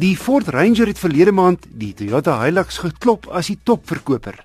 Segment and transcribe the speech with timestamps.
[0.00, 4.38] Die Ford Ranger het verlede maand die Toyota Hilux geklop as die topverkoper.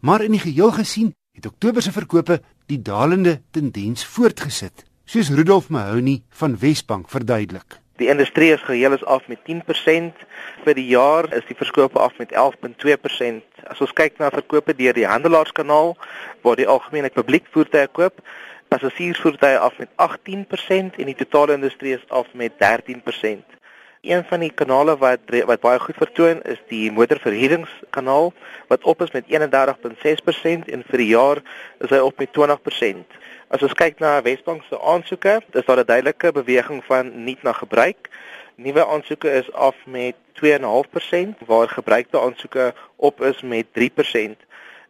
[0.00, 2.38] Maar in die geheel gesien het Oktober se verkope
[2.72, 7.76] die dalende tendens voortgesit, soos Rudolf Mahoney van Wesbank verduidelik.
[8.00, 10.22] Die industrie is geheel is af met 10%.
[10.64, 13.44] Vir die jaar is die verkope af met 11.2%.
[13.74, 15.98] As ons kyk na verkope deur die handelaarskanaal
[16.46, 18.24] waar die algemene publiek voertuie koop,
[18.72, 23.60] passasiersvoertuie af met 18% en die totale industrie is af met 13%.
[24.04, 28.32] Een van die kanale wat wat baie goed vertoon is die motorverhuuringskanaal
[28.68, 31.40] wat op is met 31.6% en vir die jaar
[31.80, 33.16] is hy op met 20%.
[33.48, 37.52] As ons kyk na Wesbank se aansoeke, is daar 'n duidelike beweging van nuut na
[37.52, 38.10] gebruik.
[38.56, 44.36] Nuwe aansoeke is af met 2.5% waar gebruikte aansoeke op is met 3%.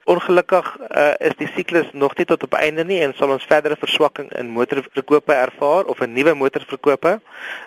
[0.04, 3.76] Ongelukkig uh, is die siklus nog nie tot op einde nie en sal ons verdere
[3.80, 7.20] verswakking in motorverkope ervaar of 'n nuwe motorverkope.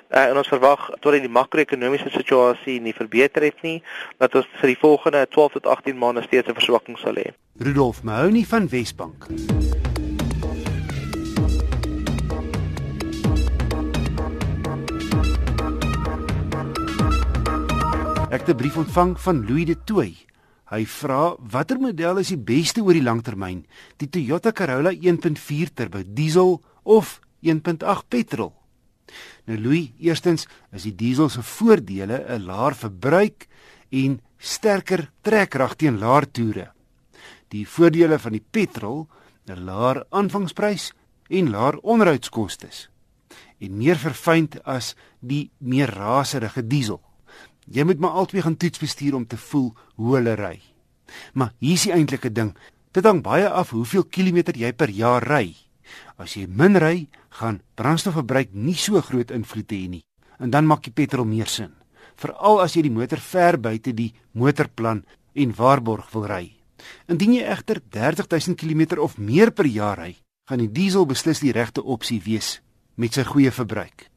[0.09, 3.81] Uh, en ons verwag tot die makro-ekonomiese situasie nie verbeter het nie
[4.17, 7.33] dat ons vir die volgende 12 tot 18 maande steeds 'n verswakking sal hê.
[7.57, 9.25] Rudolf Mahoney van Wesbank.
[18.29, 20.27] Ek het 'n brief ontvang van Louis de Toey.
[20.67, 23.61] Hy vra watter model is die beste oor die langtermyn?
[24.01, 28.51] Die Toyota Corolla 1.4 turbo diesel of 1.8 petrol?
[29.47, 30.43] Nou Louis, eerstens
[30.75, 33.47] is die diesel se voordele 'n laer verbruik
[33.91, 36.71] en sterker trekkrag teen laer toere.
[37.47, 39.07] Die voordele van die petrol,
[39.47, 40.91] 'n laer aanvangsprys
[41.29, 42.67] en laer onderhoudskoste
[43.59, 47.01] en meer verfynd as die meer raserige diesel.
[47.67, 50.55] Jy moet maar altyd gaan toets bestuur om te voel hoe hulle ry.
[51.33, 52.53] Maar hier's die eintlike ding.
[52.95, 55.55] Dit hang baie af hoeveel kilometer jy per jaar ry.
[56.17, 57.07] As jy min ry,
[57.39, 60.03] gaan brandstofverbruik nie so groot invloed hê nie.
[60.39, 61.73] En dan maak die petrol meer sin.
[62.17, 65.03] Veral as jy die motor ver buite die motorplan
[65.35, 66.45] en waarborg wil ry.
[67.11, 70.15] Indien jy egter 30000 km of meer per jaar ry,
[70.47, 72.61] gaan die diesel beslis die regte opsie wees
[72.95, 74.07] met sy goeie verbruik.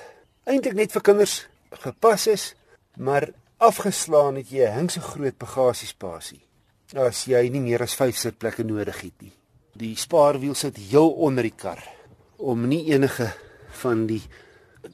[0.44, 2.54] eintlik net vir kinders gepas is,
[2.96, 6.42] maar afgeslaan het jy 'n hingse groot bagasiespasie.
[6.94, 9.32] As jy nie meer as 5 sitplekke nodig het nie.
[9.76, 11.82] Die spaarwiel sit heel onder die kar
[12.40, 13.26] om nie enige
[13.82, 14.22] van die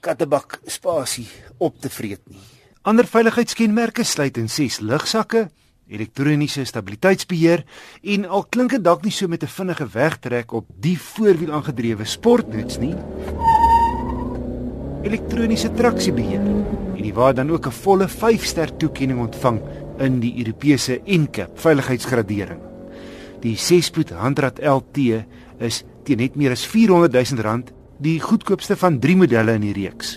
[0.02, 1.28] kattebak spasie
[1.62, 2.40] op te vreet nie.
[2.82, 5.44] Ander veiligheidskenmerke sluit in 6 lugsakke,
[5.86, 7.62] elektroniese stabiliteitsbeheer
[8.14, 12.04] en al klink dit dalk nie so met 'n vinnige wegtrek op die voorwiel aangedrewe
[12.04, 12.96] sportnuts nie.
[15.02, 16.42] Elektroniese traksiebeheer
[16.96, 19.62] en die waar dan ook 'n volle 5-ster toekenning ontvang
[19.98, 22.71] in die Europese NCAP veiligheidsgradering.
[23.42, 25.24] Die 6-spoed handrat LT
[25.62, 27.72] is teen net meer as 400 000 rand
[28.02, 30.16] die goedkoopste van 3 modelle in die reeks.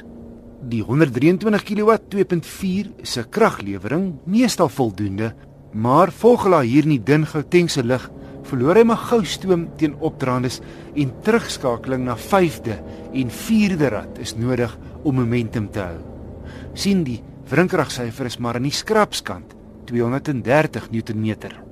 [0.66, 5.34] Die 123 kW 2.4 se kraglewering meestal voldoende,
[5.73, 8.05] maar volgela hier in die dun Gauteng se lig
[8.46, 10.59] verloor hy maar gou stoom teen opdraandes
[10.94, 12.78] en terugskakeling na 5de
[13.17, 15.97] en 4de rad is nodig om momentum te hou.
[16.73, 19.55] sien die wrinkragsyfer is maar aan die skrapskant
[19.90, 21.65] 230 Nm.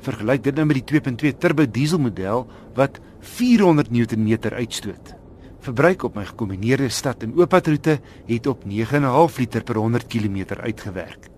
[0.00, 5.14] Vergelyk dit nou met die 2.2 turbo diesel model wat 400 Nm uitstoot.
[5.60, 11.28] Verbruik op my gekombineerde stad en ooppadroete het op 9.5 liter per 100 km uitgewerk.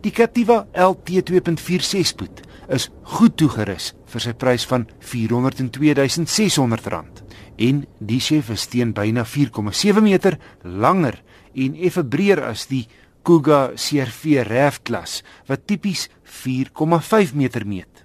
[0.00, 2.40] Die Captiva LT 2.46 spoed
[2.72, 7.22] is goed toegerus vir sy prys van R402.600
[7.62, 11.22] en die chef is teen byna 4,7 meter langer
[11.52, 12.88] en effe breër as die
[13.22, 18.04] Kuga CRV RAV klas wat tipies 4,5 meter meet.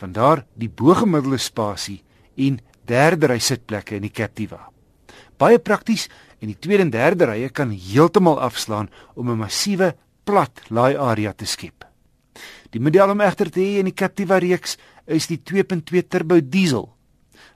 [0.00, 2.00] Vandaar die bo-gemiddelde spasie
[2.36, 2.58] en
[2.88, 4.60] derde ry sitplekke in die Captiva.
[5.38, 6.08] Baie prakties
[6.40, 9.94] en die tweede en derde rye kan heeltemal afslaan om 'n massiewe
[10.24, 11.84] plat laai area te skep.
[12.70, 14.76] Die model om egter te hê in die Captiva reeks
[15.06, 16.90] is die 2.2 turbo diesel.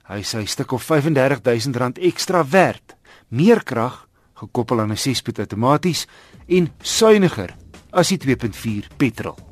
[0.07, 2.95] Hy sê 'n stuk of R35000 ekstra werd,
[3.29, 4.08] meer krag
[4.39, 6.07] gekoppel aan 'n 6-spoed outomaties
[6.47, 7.55] en suiwiger
[7.91, 9.48] as die 2.4 petrol.